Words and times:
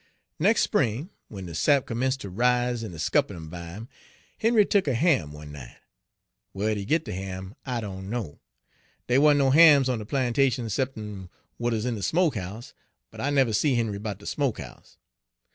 "Nex' 0.39 0.61
spring, 0.63 1.11
w'en 1.29 1.45
de 1.45 1.53
sap 1.53 1.85
commence' 1.85 2.17
ter 2.17 2.27
rise 2.27 2.81
in 2.81 2.91
de 2.91 2.97
scuppernon' 2.97 3.51
vime, 3.51 3.87
Henry 4.39 4.65
tuk 4.65 4.87
a 4.87 4.95
ham 4.95 5.31
one 5.31 5.51
night. 5.51 5.77
Whar'd 6.53 6.77
he 6.77 6.85
git 6.85 7.05
de 7.05 7.13
ham? 7.13 7.53
I 7.67 7.81
doan 7.81 8.09
know; 8.09 8.39
dey 9.05 9.19
wa'n't 9.19 9.37
no 9.37 9.51
hams 9.51 9.89
on 9.89 9.99
de 9.99 10.05
plantation 10.07 10.71
'cep'n' 10.71 11.29
w'at 11.59 11.73
'uz 11.75 11.85
in 11.85 11.93
de 11.93 12.01
smoke 12.01 12.33
house, 12.33 12.73
but 13.11 13.21
I 13.21 13.29
never 13.29 13.53
see 13.53 13.75
Henry 13.75 13.99
'bout 13.99 14.17
de 14.17 14.25
smoke 14.25 14.59
house. 14.59 14.97